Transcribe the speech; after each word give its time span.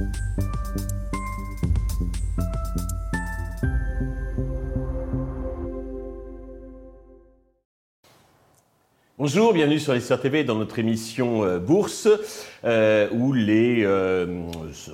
you 0.00 0.49
Bonjour, 9.20 9.52
bienvenue 9.52 9.78
sur 9.78 9.92
l'Histoire 9.92 10.18
TV 10.18 10.44
dans 10.44 10.54
notre 10.54 10.78
émission 10.78 11.44
euh, 11.44 11.58
Bourse, 11.58 12.08
euh, 12.64 13.06
où 13.12 13.34
les 13.34 13.82
euh, 13.84 14.44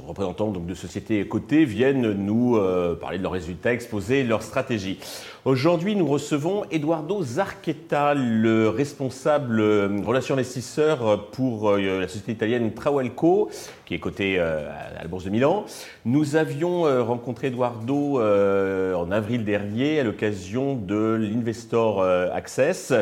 représentants 0.04 0.50
donc, 0.50 0.66
de 0.66 0.74
sociétés 0.74 1.28
cotées 1.28 1.64
viennent 1.64 2.10
nous 2.10 2.60
parler 3.00 3.18
de 3.18 3.22
leurs 3.22 3.30
résultats, 3.30 3.72
exposer 3.72 4.24
leurs 4.24 4.42
stratégies. 4.42 4.98
Aujourd'hui, 5.44 5.94
nous 5.94 6.08
recevons 6.08 6.64
Eduardo 6.72 7.22
Zarchetta, 7.22 8.14
le 8.14 8.68
responsable 8.68 9.60
relations 10.04 10.34
investisseurs 10.34 11.30
pour 11.30 11.76
la 11.76 12.08
société 12.08 12.32
italienne 12.32 12.74
Trawalco, 12.74 13.48
qui 13.84 13.94
est 13.94 14.00
coté 14.00 14.40
à 14.40 15.02
la 15.02 15.06
Bourse 15.06 15.22
de 15.22 15.30
Milan. 15.30 15.66
Nous 16.04 16.34
avions 16.34 16.82
rencontré 17.04 17.46
Eduardo 17.46 18.20
en 18.20 19.10
avril 19.12 19.44
dernier 19.44 20.00
à 20.00 20.02
l'occasion 20.02 20.74
de 20.74 21.14
l'Investor 21.14 22.02
Access, 22.02 22.92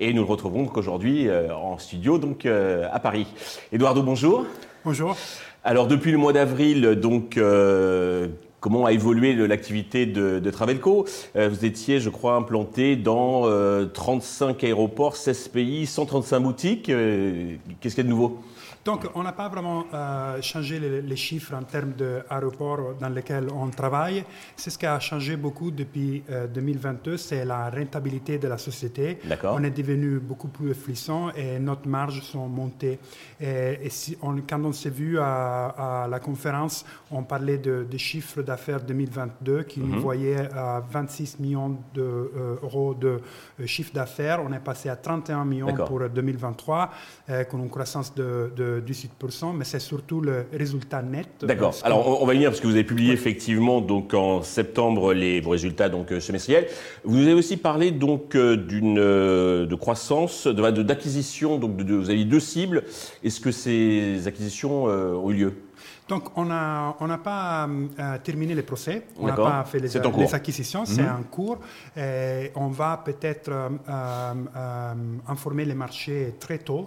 et 0.00 0.12
nous 0.12 0.22
le 0.22 0.28
retrouvons 0.28 0.71
aujourd'hui 0.78 1.28
euh, 1.28 1.54
en 1.54 1.78
studio 1.78 2.18
donc 2.18 2.46
euh, 2.46 2.88
à 2.92 3.00
Paris. 3.00 3.26
Eduardo, 3.72 4.02
bonjour. 4.02 4.44
Bonjour. 4.84 5.16
Alors 5.64 5.86
depuis 5.86 6.10
le 6.10 6.18
mois 6.18 6.32
d'avril, 6.32 6.96
donc 6.96 7.36
euh, 7.36 8.28
comment 8.62 8.86
a 8.86 8.92
évolué 8.92 9.34
l'activité 9.34 10.06
de, 10.06 10.38
de, 10.38 10.50
Travelco 10.50 11.04
Vous 11.34 11.64
étiez, 11.66 12.00
je 12.00 12.08
crois, 12.08 12.36
implanté 12.36 12.96
dans 12.96 13.42
35 13.92 14.64
aéroports, 14.64 15.16
16 15.16 15.48
pays, 15.48 15.84
135 15.84 16.40
boutiques. 16.40 16.86
Qu'est-ce 16.86 17.94
qu'il 17.94 17.98
y 17.98 18.00
a 18.00 18.04
de 18.04 18.08
nouveau? 18.08 18.40
Donc, 18.84 19.06
on 19.14 19.22
n'a 19.22 19.32
pas 19.32 19.48
vraiment 19.48 19.84
euh, 19.94 20.42
changé 20.42 20.80
les, 20.80 21.16
chiffres 21.16 21.54
en 21.54 21.62
termes 21.62 21.92
d'aéroports 21.92 22.94
dans 23.00 23.10
lesquels 23.10 23.46
on 23.54 23.68
travaille. 23.68 24.24
C'est 24.56 24.70
ce 24.70 24.78
qui 24.78 24.86
a 24.86 24.98
changé 24.98 25.36
beaucoup 25.36 25.70
depuis 25.70 26.24
2022, 26.52 27.12
euh, 27.12 27.16
c'est 27.16 27.44
la 27.44 27.70
rentabilité 27.70 28.38
de 28.38 28.48
la 28.48 28.58
société. 28.58 29.18
On 29.44 29.62
est 29.62 29.70
devenu 29.70 30.18
beaucoup 30.18 30.48
plus 30.48 30.72
efficient 30.72 31.30
et 31.30 31.60
notre 31.60 31.86
marges 31.86 32.22
sont 32.22 32.48
montées. 32.48 32.98
Et, 33.40 33.88
si 33.88 34.18
on, 34.20 34.36
quand 34.38 34.64
on 34.64 34.72
s'est 34.72 34.90
vu 34.90 35.18
à, 35.20 36.08
la 36.10 36.18
conférence, 36.18 36.84
on 37.12 37.22
parlait 37.22 37.58
de, 37.58 37.86
des 37.88 37.98
chiffres 37.98 38.42
d'affaires 38.52 38.82
2022 38.82 39.62
qui 39.62 39.80
nous 39.80 39.86
mhm. 39.86 39.98
voyaient 39.98 40.48
à 40.54 40.82
26 40.90 41.38
millions 41.40 41.76
d'euros 41.94 42.94
de, 42.94 43.20
de 43.58 43.66
chiffre 43.66 43.92
d'affaires. 43.94 44.40
On 44.46 44.52
est 44.52 44.60
passé 44.60 44.88
à 44.90 44.96
31 44.96 45.44
millions 45.44 45.74
pour 45.86 46.00
2023, 46.00 46.90
avec 47.28 47.52
une 47.54 47.70
croissance 47.70 48.14
de 48.14 48.82
18%, 48.86 49.56
mais 49.56 49.64
c'est 49.64 49.78
surtout 49.78 50.20
le 50.20 50.46
résultat 50.52 51.02
net. 51.02 51.28
D'accord. 51.42 51.74
Alors 51.82 52.22
on, 52.22 52.26
va 52.26 52.32
venir 52.34 52.50
parce 52.50 52.60
que 52.60 52.66
vous 52.66 52.74
avez 52.74 52.84
publié 52.84 53.12
effectivement 53.12 53.80
donc 53.80 54.12
en 54.14 54.42
septembre 54.42 55.14
les 55.14 55.40
vos 55.40 55.50
résultats 55.50 55.88
donc 55.88 56.12
euh, 56.12 56.20
semestriels. 56.20 56.66
Vous 57.04 57.22
avez 57.22 57.34
aussi 57.34 57.56
parlé 57.56 57.90
donc 57.90 58.34
euh, 58.34 58.56
d'une 58.56 58.98
euh, 58.98 59.66
de 59.66 59.74
croissance, 59.74 60.46
de 60.46 60.82
d'acquisition 60.82 61.58
donc 61.58 61.76
de, 61.76 61.94
vous 61.94 62.10
avez 62.10 62.24
deux 62.24 62.40
cibles. 62.40 62.84
Est-ce 63.24 63.40
que 63.40 63.50
ces 63.50 64.26
acquisitions 64.26 64.84
ont 64.84 65.30
eu 65.30 65.34
lieu? 65.34 65.52
Donc, 66.12 66.36
on 66.36 66.44
n'a 66.44 66.94
on 67.00 67.08
pas 67.18 67.66
euh, 67.66 68.18
terminé 68.22 68.54
les 68.54 68.62
procès, 68.62 69.04
on 69.18 69.28
n'a 69.28 69.34
pas 69.34 69.64
fait 69.64 69.78
les, 69.78 69.88
les 69.88 70.34
acquisitions, 70.34 70.84
c'est 70.84 71.02
en 71.02 71.22
cours. 71.30 71.58
Et 71.96 72.50
on 72.54 72.68
va 72.68 73.00
peut-être 73.02 73.50
euh, 73.50 73.68
euh, 73.88 74.92
informer 75.26 75.64
les 75.64 75.74
marchés 75.74 76.34
très 76.38 76.58
tôt, 76.58 76.86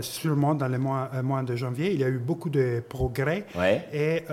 sûrement 0.00 0.54
dans 0.54 0.68
le 0.68 0.78
mois, 0.78 1.10
mois, 1.22 1.42
de 1.42 1.56
janvier. 1.56 1.92
Il 1.92 2.00
y 2.00 2.04
a 2.04 2.08
eu 2.08 2.18
beaucoup 2.18 2.50
de 2.50 2.82
progrès. 2.86 3.46
Et 3.92 4.24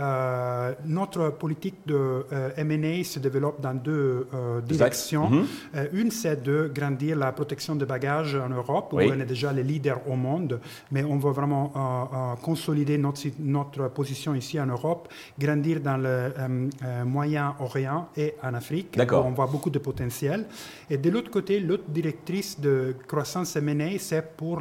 notre 0.85 1.29
politique 1.29 1.79
de 1.85 2.25
M&A 2.57 3.03
se 3.05 3.19
développe 3.19 3.61
dans 3.61 3.75
deux 3.75 4.27
directions. 4.65 5.29
Mhm. 5.29 5.47
une, 5.93 6.11
c'est 6.11 6.43
de 6.43 6.69
grandir 6.73 7.17
la 7.17 7.31
protection 7.31 7.75
des 7.75 7.85
bagages 7.85 8.35
en 8.35 8.49
Europe, 8.49 8.91
où 8.91 8.97
on 8.97 9.19
est 9.19 9.25
déjà 9.25 9.53
les 9.53 9.63
leaders 9.63 10.01
au 10.09 10.15
monde, 10.15 10.59
mais 10.91 11.03
on 11.03 11.17
veut 11.17 11.31
vraiment 11.31 11.71
consolider 12.41 12.97
notre, 12.97 13.21
notre 13.39 13.87
position 13.89 14.02
ici 14.09 14.59
en 14.59 14.65
Europe, 14.67 15.07
grandir 15.37 15.79
dans 15.79 15.97
le 15.97 16.07
euh, 16.07 16.31
euh, 16.83 17.03
Moyen-Orient 17.05 18.09
et 18.17 18.35
en 18.43 18.53
Afrique. 18.53 18.97
Où 18.97 19.15
on 19.15 19.31
voit 19.31 19.47
beaucoup 19.47 19.69
de 19.69 19.79
potentiel. 19.79 20.45
Et 20.89 20.97
de 20.97 21.09
l'autre 21.09 21.31
côté, 21.31 21.59
l'autre 21.59 21.89
directrice 21.89 22.59
de 22.59 22.95
croissance 23.07 23.55
M&A, 23.55 23.97
c'est 23.99 24.35
pour 24.35 24.59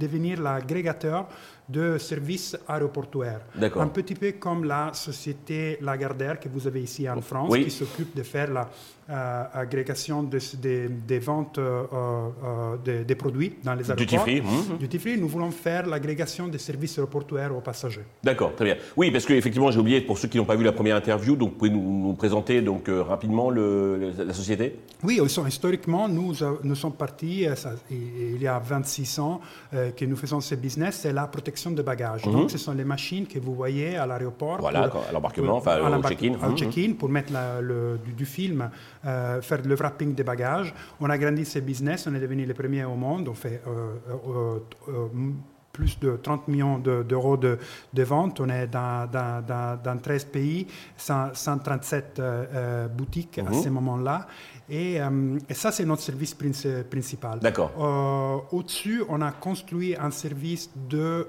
devenir 0.00 0.40
l'agrégateur 0.40 1.26
de 1.72 1.98
services 1.98 2.56
aéroportuaires. 2.68 3.40
Un 3.60 3.88
petit 3.88 4.14
peu 4.14 4.32
comme 4.32 4.64
la 4.64 4.92
société 4.92 5.78
Lagardère 5.80 6.38
que 6.38 6.48
vous 6.48 6.66
avez 6.66 6.82
ici 6.82 7.08
en 7.08 7.20
France, 7.20 7.54
qui 7.56 7.70
s'occupe 7.70 8.14
de 8.14 8.22
faire 8.22 8.50
la 8.50 8.68
euh, 9.12 9.44
agrégation 9.52 10.22
des 10.22 11.18
ventes 11.18 11.58
euh, 11.58 11.82
euh, 12.82 13.02
des 13.04 13.14
produits 13.14 13.54
dans 13.62 13.74
les 13.74 13.90
aéroports. 13.90 14.06
Duty 14.06 14.16
free. 14.16 14.40
Mmh. 14.40 14.78
Duty 14.78 14.98
free, 14.98 15.18
nous 15.18 15.28
voulons 15.28 15.50
faire 15.50 15.86
l'agrégation 15.86 16.48
des 16.48 16.56
services 16.56 16.96
aéroportuaires 16.96 17.54
aux 17.54 17.60
passagers. 17.60 18.04
D'accord, 18.24 18.54
très 18.54 18.64
bien. 18.64 18.76
Oui, 18.96 19.10
parce 19.10 19.26
qu'effectivement, 19.26 19.70
j'ai 19.70 19.80
oublié, 19.80 20.00
pour 20.00 20.16
ceux 20.18 20.28
qui 20.28 20.38
n'ont 20.38 20.46
pas 20.46 20.56
vu 20.56 20.64
la 20.64 20.72
première 20.72 20.96
interview, 20.96 21.36
donc 21.36 21.58
pouvez 21.58 21.70
nous, 21.70 22.14
présenter 22.14 22.62
donc, 22.62 22.88
rapidement 22.88 23.50
le, 23.50 24.12
la 24.16 24.32
société 24.32 24.78
Oui, 25.02 25.20
historiquement, 25.46 26.08
nous, 26.08 26.32
nous 26.62 26.74
sommes 26.74 26.94
partis, 26.94 27.46
il 27.90 28.40
y 28.40 28.46
a 28.46 28.58
26 28.58 29.18
ans 29.18 29.40
que 29.72 30.04
nous 30.06 30.16
faisons 30.16 30.40
ce 30.40 30.54
business, 30.54 31.00
c'est 31.02 31.12
la 31.12 31.26
protection 31.26 31.61
de 31.70 31.82
bagages. 31.82 32.22
Donc, 32.22 32.44
mhm. 32.44 32.48
ce 32.48 32.58
sont 32.58 32.72
les 32.72 32.84
machines 32.84 33.26
que 33.26 33.38
vous 33.38 33.54
voyez 33.54 33.96
à 33.96 34.06
l'aéroport. 34.06 34.58
Voilà, 34.60 34.90
à 35.08 35.12
l'embarquement, 35.12 35.56
enfin 35.56 35.78
au 35.80 36.02
check-in. 36.02 36.34
Au 36.34 36.50
mhm. 36.50 36.56
check-in, 36.56 36.92
pour 36.94 37.08
mettre 37.08 37.32
le, 37.60 37.98
du, 38.16 38.24
film, 38.24 38.70
euh, 39.04 39.40
faire 39.40 39.62
le 39.64 39.74
wrapping 39.74 40.14
des 40.14 40.24
bagages. 40.24 40.74
On 41.00 41.08
a 41.08 41.16
grandi 41.18 41.44
ce 41.44 41.60
business, 41.60 42.06
on 42.06 42.14
est 42.14 42.20
devenu 42.20 42.44
les 42.44 42.54
premiers 42.54 42.84
au 42.84 42.94
monde. 42.94 43.28
On 43.28 43.34
fait 43.34 43.62
euh, 43.66 44.58
euh, 44.88 44.98
plus 45.72 45.98
de 45.98 46.18
30 46.22 46.48
millions 46.48 46.78
d'euros 46.78 47.36
de, 47.36 47.58
de, 47.92 48.02
ventes. 48.02 48.40
On 48.40 48.48
est 48.48 48.66
dans, 48.66 49.08
dans, 49.10 49.78
dans, 49.82 49.98
13 49.98 50.24
pays, 50.26 50.66
137 50.96 52.20
boutiques 52.94 53.38
à 53.38 53.42
mhm. 53.44 53.62
ce 53.62 53.68
moment-là. 53.70 54.26
Et, 54.68 54.98
et, 55.48 55.54
ça, 55.54 55.72
c'est 55.72 55.84
notre 55.84 56.02
service 56.02 56.34
principal. 56.90 57.38
D'accord. 57.40 57.72
Au-dessus, 58.52 59.02
on 59.08 59.20
a 59.22 59.32
construit 59.32 59.96
un 59.96 60.10
service 60.10 60.70
de 60.88 61.26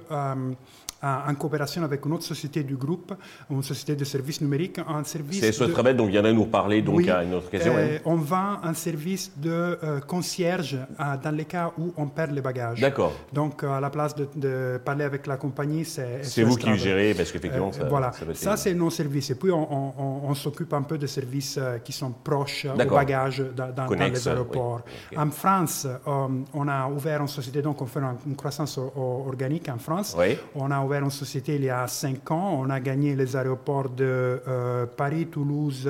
en 1.04 1.36
coopération 1.36 1.84
avec 1.84 2.06
une 2.06 2.14
autre 2.14 2.24
société 2.24 2.64
du 2.64 2.76
groupe, 2.76 3.14
une 3.50 3.64
société 3.64 3.96
de 3.96 4.06
services 4.06 4.42
numériques, 4.42 4.80
un 4.88 5.04
service. 5.04 5.42
C'est 5.42 5.52
ce 5.52 5.66
de... 5.66 5.92
donc 5.94 6.10
viendrait 6.10 6.34
nous 6.34 6.46
parler 6.46 6.82
donc 6.82 7.08
à 7.08 7.24
une 7.24 7.34
autre 7.34 7.48
occasion. 7.48 7.74
Euh, 7.76 8.00
on 8.06 8.16
vend 8.16 8.58
un 8.64 8.74
service 8.74 9.32
de 9.38 9.78
euh, 9.84 10.00
concierge 10.00 10.76
euh, 10.76 11.04
dans 11.22 11.36
les 11.36 11.46
cas 11.46 11.72
où 11.78 11.94
on 11.98 12.08
perd 12.08 12.32
les 12.32 12.42
bagages. 12.42 12.80
D'accord. 12.80 13.14
Donc 13.32 13.64
à 13.64 13.80
la 13.80 13.90
place 13.90 14.16
de, 14.16 14.80
parler 14.84 15.04
avec 15.04 15.28
la 15.28 15.38
compagnie, 15.38 15.86
c'est. 15.86 16.24
C'est 16.24 16.44
vous 16.44 16.56
qui 16.56 16.76
gérez 16.78 17.14
parce 17.14 17.32
qu'effectivement 17.32 17.72
ça. 17.72 17.86
Voilà, 17.86 18.12
ça, 18.34 18.58
c'est 18.58 18.74
nos 18.74 18.90
services. 18.90 19.32
Et 19.32 19.36
puis 19.36 19.52
on, 19.52 20.34
s'occupe 20.34 20.74
un 20.74 20.82
peu 20.82 20.98
de 20.98 21.06
services 21.06 21.60
qui 21.84 21.92
sont 21.92 22.12
proches 22.12 22.66
aux 22.66 22.90
bagages 22.90 23.44
dans, 23.56 23.88
les 23.88 24.28
aéroports. 24.28 24.82
En 25.16 25.30
France, 25.30 25.88
on 26.06 26.68
a 26.68 26.88
ouvert 26.88 27.22
une 27.22 27.28
société, 27.28 27.62
donc 27.62 27.82
on 27.82 27.86
fait 27.86 28.00
une, 28.00 28.36
croissance 28.36 28.78
organique 28.78 29.70
en 29.70 29.78
France. 29.78 30.16
Oui. 30.18 30.38
On 30.56 30.72
a 30.72 30.82
ouvert 30.82 30.93
ouvert 30.94 31.04
une 31.04 31.10
société 31.12 31.56
il 31.56 31.64
y 31.64 31.70
a 31.70 31.88
cinq 31.88 32.30
ans. 32.32 32.60
On 32.60 32.70
a 32.70 32.80
gagné 32.80 33.16
les 33.16 33.36
aéroports 33.36 33.90
de 33.90 34.42
euh, 34.48 34.86
Paris, 34.86 35.26
Toulouse, 35.28 35.90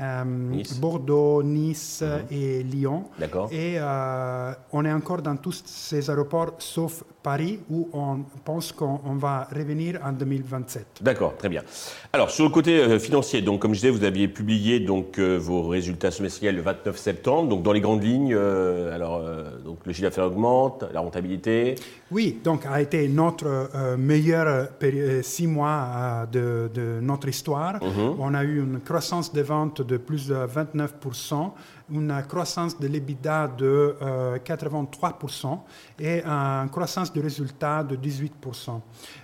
euh, 0.00 0.62
Bordeaux, 0.80 1.42
Nice 1.42 2.02
mhm. 2.02 2.36
et 2.36 2.62
Lyon. 2.64 3.04
D'accord. 3.18 3.48
Et 3.52 3.76
euh, 3.78 4.52
on 4.72 4.84
est 4.84 4.92
encore 4.92 5.22
dans 5.22 5.36
tous 5.36 5.62
ces 5.64 6.10
aéroports 6.10 6.54
sauf 6.58 7.04
Paris 7.22 7.60
où 7.70 7.88
on 7.92 8.20
pense 8.44 8.72
qu'on 8.72 9.16
va 9.16 9.48
revenir 9.54 10.00
en 10.04 10.12
2027. 10.12 11.00
D'accord, 11.00 11.36
très 11.36 11.48
bien. 11.48 11.62
Alors 12.12 12.30
sur 12.30 12.44
le 12.44 12.50
côté 12.50 12.98
financier, 12.98 13.42
donc 13.42 13.60
comme 13.60 13.74
je 13.74 13.80
disais, 13.80 13.90
vous 13.90 14.04
aviez 14.04 14.28
publié 14.28 14.80
donc 14.80 15.18
vos 15.18 15.68
résultats 15.68 16.10
semestriels 16.10 16.56
le 16.56 16.62
29 16.62 16.96
septembre. 16.96 17.48
Donc 17.48 17.62
dans 17.62 17.72
les 17.72 17.80
grandes 17.80 18.02
lignes, 18.02 18.34
alors 18.34 19.22
donc 19.64 19.78
le 19.84 19.92
chiffre 19.92 20.08
d'affaires 20.08 20.26
augmente, 20.26 20.84
la 20.92 21.00
rentabilité. 21.00 21.74
Oui, 22.10 22.40
donc 22.42 22.66
a 22.66 22.80
été 22.80 23.08
notre 23.08 23.96
meilleur 23.96 24.68
euh, 24.82 25.22
six 25.22 25.46
mois 25.46 26.26
euh, 26.34 26.68
de, 26.68 27.00
notre 27.00 27.28
histoire. 27.28 27.82
Mhm. 27.82 28.16
On 28.18 28.34
a 28.34 28.44
eu 28.44 28.62
une 28.62 28.80
croissance 28.80 29.32
des 29.32 29.42
ventes 29.42 29.82
de 29.82 29.96
plus 29.96 30.28
de 30.28 30.34
29%, 30.34 31.50
une 31.92 32.22
croissance 32.28 32.78
de 32.78 32.86
l'EBITDA 32.86 33.48
de 33.48 33.96
83% 34.44 35.46
euh, 35.46 35.56
et 35.98 36.22
une 36.24 36.70
croissance 36.70 37.11
de 37.14 37.20
résultats 37.20 37.84
de 37.84 37.96
18%. 37.96 38.80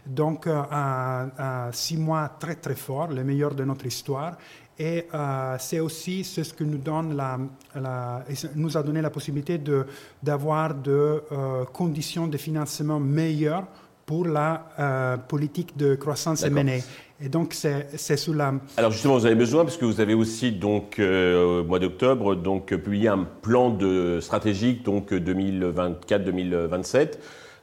Donc, 0.07 0.47
un, 0.47 1.71
six 1.73 1.97
mois 1.97 2.29
très 2.39 2.57
très 2.57 2.75
fort, 2.75 3.09
le 3.09 3.25
meilleur 3.25 3.55
de 3.55 3.65
notre 3.65 3.87
histoire. 3.87 4.37
Et 4.79 5.09
c'est 5.59 5.81
aussi 5.81 6.23
ce 6.23 6.55
que 6.55 6.63
nous 6.63 6.79
donne 6.79 7.17
la, 7.17 7.39
nous 8.55 8.77
a 8.77 8.83
donné 8.83 9.03
la 9.03 9.11
possibilité 9.11 9.61
d'avoir 10.23 10.75
de, 10.75 11.25
de 11.31 11.65
conditions 11.73 12.29
de 12.29 12.37
financement 12.37 13.01
meilleures 13.01 13.67
pour 14.09 14.27
la 14.27 14.65
euh, 14.79 15.17
politique 15.19 15.77
de 15.77 15.95
croissance 15.95 16.43
M&A. 16.43 16.79
Et 17.21 17.29
donc, 17.29 17.53
c'est 17.53 18.17
sous 18.17 18.33
la... 18.33 18.55
Alors 18.79 18.91
justement, 18.91 19.19
vous 19.19 19.27
avez 19.27 19.35
besoin, 19.35 19.65
parce 19.65 19.77
que 19.77 19.85
vous 19.85 20.01
avez 20.01 20.15
aussi, 20.15 20.51
donc, 20.51 20.99
au 20.99 21.63
mois 21.65 21.79
d'octobre, 21.79 22.35
donc, 22.35 22.75
publié 22.75 23.09
un 23.09 23.27
plan 23.43 23.69
de 23.69 24.19
stratégique, 24.23 24.83
donc 24.83 25.13
2024-2027. 25.13 27.19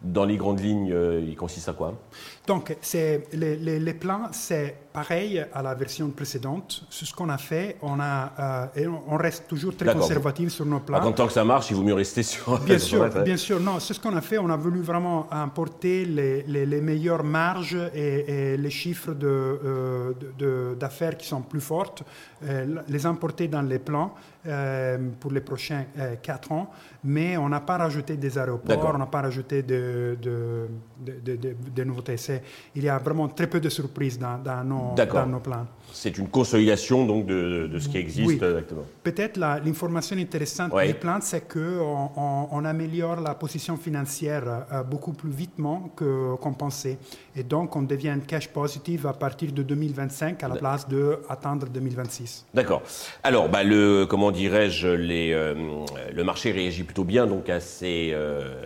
Dans 0.06 0.24
les 0.26 0.38
grandes 0.38 0.60
lignes, 0.60 0.96
il 1.28 1.36
consiste 1.36 1.68
à 1.68 1.74
quoi? 1.74 2.00
Donc, 2.48 2.78
les, 2.94 3.80
les, 3.80 3.94
plans, 3.94 4.28
c'est 4.32 4.76
pareil 4.96 5.46
à 5.54 5.62
la 5.62 5.76
version 5.76 6.10
précédente. 6.10 6.86
Ce 6.90 7.14
qu'on 7.14 7.30
a 7.30 7.38
fait, 7.38 7.78
on, 7.82 8.00
a, 8.00 8.70
euh, 8.78 8.88
on 9.08 9.18
reste 9.18 9.48
toujours 9.48 9.76
très 9.76 9.94
conservatif 9.94 10.50
sur 10.50 10.66
nos 10.66 10.80
plans. 10.80 11.04
En 11.04 11.12
tant 11.12 11.28
que 11.28 11.34
ça 11.34 11.44
marche, 11.44 11.70
il 11.70 11.76
vaut 11.76 11.84
mieux 11.84 11.94
rester 11.94 12.24
sur. 12.24 12.60
Bien 12.60 12.80
sûr, 12.90 13.08
bien 13.24 13.38
sûr. 13.38 13.60
Non, 13.60 13.80
c'est 13.80 13.94
ce 13.94 14.00
qu'on 14.00 14.16
a 14.16 14.22
fait. 14.22 14.38
On 14.38 14.50
a 14.50 14.58
voulu 14.58 14.82
vraiment 14.82 15.28
importer 15.32 16.06
les, 16.06 16.44
les 16.44 16.82
meilleures 16.82 17.24
marges 17.24 17.78
et, 17.94 18.58
les 18.58 18.70
chiffres 18.70 19.14
d'affaires 19.14 21.12
de, 21.12 21.16
de, 21.16 21.20
qui 21.20 21.28
sont 21.28 21.42
plus 21.42 21.62
fortes, 21.62 22.04
euh, 22.44 22.82
les 22.88 23.06
importer 23.06 23.48
dans 23.48 23.62
les 23.62 23.80
plans 23.80 24.14
euh, 24.48 24.98
pour 25.20 25.32
les 25.32 25.42
prochains 25.42 25.86
quatre 26.22 26.52
ans. 26.52 26.72
Mais 27.04 27.38
on 27.38 27.50
n'a 27.50 27.60
pas 27.60 27.78
rajouté 27.78 28.18
des 28.18 28.38
aéroports, 28.38 28.94
on 28.96 28.98
n'a 28.98 29.06
pas 29.06 29.22
rajouté 29.22 29.62
de, 29.62 30.18
de, 30.22 30.68
de 31.76 31.84
nouveautés 31.84 32.16
il 32.76 32.84
y 32.84 32.90
a 32.90 32.98
vraiment 32.98 33.28
très 33.28 33.48
peu 33.48 33.60
de 33.60 33.70
surprises 33.70 34.20
dans, 34.20 34.64
nos, 34.64 34.85
dans 34.96 35.26
nos, 35.28 35.40
plans. 35.40 35.66
C'est 35.92 36.18
une 36.18 36.28
consolidation 36.28 37.06
donc 37.06 37.26
de, 37.26 37.70
ce 37.80 37.88
qui 37.88 37.98
existe 37.98 38.28
oui. 38.28 38.34
exactement. 38.36 38.84
Peut-être 39.04 39.38
l'information 39.38 40.18
intéressante 40.18 40.76
des 40.76 40.94
plans, 40.94 41.20
c'est 41.22 41.48
qu'on 41.48 42.10
on, 42.52 42.66
améliore 42.66 43.22
la 43.22 43.36
position 43.36 43.78
financière 43.78 44.66
euh, 44.72 44.84
beaucoup 44.84 45.14
plus 45.14 45.30
vitement 45.30 45.90
qu'on 45.96 46.54
pensait. 46.54 46.98
Et 47.36 47.44
donc, 47.44 47.76
on 47.76 47.84
devient 47.84 48.18
cash 48.28 48.50
positive 48.50 49.08
à 49.08 49.14
partir 49.14 49.52
de 49.52 49.64
2025 49.64 50.44
à 50.44 50.48
la 50.48 50.56
place 50.56 50.88
d'attendre 50.88 51.68
2026. 51.68 52.46
D'accord. 52.54 52.82
Alors, 53.24 53.48
bah, 53.50 53.64
le, 53.64 54.06
comment 54.06 54.32
dirais-je, 54.32 54.88
euh, 54.88 55.86
le 56.14 56.24
marché 56.24 56.52
réagit 56.52 56.84
plutôt 56.84 57.04
bien 57.04 57.28
donc 57.28 57.50
à 57.50 57.60
ces, 57.60 58.12
euh, 58.14 58.62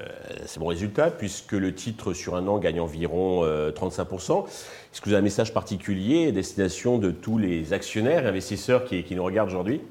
ces 0.45 0.59
bons 0.59 0.67
résultats, 0.67 1.11
puisque 1.11 1.53
le 1.53 1.75
titre 1.75 2.13
sur 2.13 2.35
un 2.35 2.47
an 2.47 2.57
gagne 2.57 2.79
environ 2.79 3.43
35%. 3.45 4.45
Est-ce 4.91 5.01
que 5.01 5.05
vous 5.05 5.13
avez 5.13 5.19
un 5.19 5.23
message 5.23 5.53
particulier 5.53 6.08
à 6.17 6.31
destination 6.31 6.97
de 6.97 7.11
tous 7.11 7.37
les 7.37 7.71
actionnaires 7.73 8.25
et 8.25 8.29
investisseurs 8.29 8.83
qui, 8.85 9.03
qui 9.03 9.15
nous 9.15 9.23
regardent 9.23 9.49
aujourd'hui? 9.49 9.81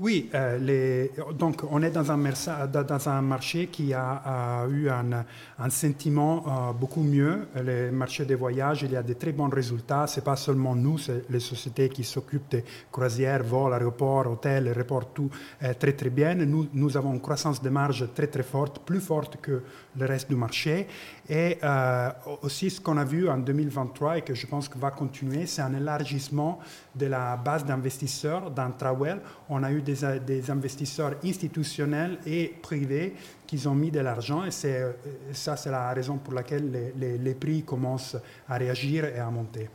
Oui, 0.00 0.28
euh, 0.34 1.06
donc 1.38 1.62
on 1.70 1.80
est 1.80 1.90
dans 1.90 2.10
un, 2.10 3.22
marché 3.22 3.68
qui 3.68 3.94
a, 3.94 4.66
eu 4.68 4.88
un, 4.88 5.70
sentiment 5.70 6.44
euh, 6.46 6.72
beaucoup 6.72 7.02
mieux. 7.02 7.46
Le 7.54 7.92
marché 7.92 8.24
des 8.24 8.34
voyages, 8.34 8.82
il 8.82 8.90
y 8.90 8.96
a 8.96 9.04
de 9.04 9.12
très 9.12 9.30
bons 9.30 9.48
résultats. 9.48 10.08
Ce 10.08 10.18
n'est 10.18 10.24
pas 10.24 10.34
seulement 10.34 10.74
nous, 10.74 10.98
c'est 10.98 11.30
les 11.30 11.38
sociétés 11.38 11.88
qui 11.88 12.02
s'occupent 12.02 12.50
des 12.50 12.64
croisières, 12.90 13.44
vols, 13.44 13.72
aéroports, 13.72 14.26
hôtels, 14.26 14.66
aéroports, 14.66 15.12
tout 15.12 15.30
très 15.78 15.92
très 15.92 16.10
bien. 16.10 16.34
Nous, 16.34 16.68
nous 16.72 16.96
avons 16.96 17.12
une 17.12 17.20
croissance 17.20 17.62
de 17.62 17.68
marge 17.68 18.08
très 18.14 18.26
très 18.26 18.42
forte, 18.42 18.80
plus 18.80 19.00
forte 19.00 19.36
que 19.40 19.62
le 19.96 20.06
reste 20.06 20.28
du 20.28 20.36
marché. 20.36 20.88
Et 21.28 21.58
euh, 21.62 22.10
aussi 22.42 22.70
ce 22.70 22.80
qu'on 22.80 22.98
a 22.98 23.04
vu 23.04 23.28
en 23.28 23.38
2023 23.38 24.18
et 24.18 24.22
que 24.22 24.34
je 24.34 24.46
pense 24.46 24.68
que 24.68 24.78
va 24.78 24.90
continuer, 24.90 25.46
c'est 25.46 25.62
un 25.62 25.74
élargissement 25.74 26.58
de 26.94 27.06
la 27.06 27.36
base 27.36 27.64
d'investisseurs 27.64 28.50
dans 28.50 28.70
Trawell. 28.72 29.20
On 29.48 29.62
a 29.62 29.72
eu 29.72 29.80
des, 29.84 30.50
investisseurs 30.50 31.14
institutionnels 31.24 32.18
et 32.26 32.52
privés 32.62 33.14
qui 33.46 33.66
ont 33.68 33.74
mis 33.74 33.90
de 33.90 34.00
l'argent 34.00 34.44
et 34.44 34.50
euh, 34.64 34.92
ça, 35.32 35.56
c'est 35.56 35.70
la 35.70 35.92
raison 35.92 36.16
pour 36.16 36.34
laquelle 36.34 36.92
les, 36.96 37.34
prix 37.34 37.62
commencent 37.62 38.16
à 38.48 38.56
réagir 38.56 39.04
et 39.04 39.18
à 39.18 39.30
monter. 39.30 39.68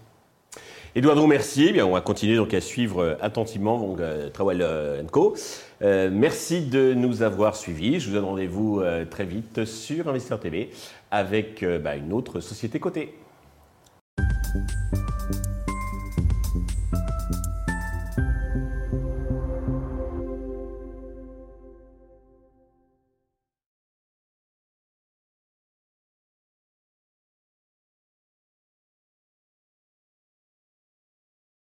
Eduardo, 0.95 1.27
merci. 1.27 1.67
Eh 1.69 1.71
bien, 1.71 1.85
on 1.85 1.91
va 1.91 2.01
continuer 2.01 2.35
donc 2.35 2.53
à 2.53 2.61
suivre 2.61 3.03
euh, 3.03 3.15
attentivement 3.21 3.79
donc, 3.79 3.99
euh, 3.99 5.03
Co. 5.11 5.35
merci 5.81 6.61
de 6.65 6.93
nous 6.93 7.21
avoir 7.21 7.55
suivis. 7.55 7.99
Je 7.99 8.09
vous 8.09 8.15
donne 8.15 8.25
rendez-vous 8.25 8.81
très 9.09 9.25
vite 9.25 9.65
sur 9.65 10.09
Investisseur 10.09 10.39
TV 10.39 10.71
avec 11.11 11.63
bah, 11.63 11.95
une 11.95 12.11
autre 12.11 12.39
société 12.39 12.79
cotée. 12.79 13.13